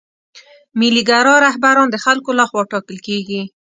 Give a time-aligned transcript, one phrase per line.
[0.79, 3.41] ملي ګرا رهبران د خلکو له خوا ټاکل کیږي.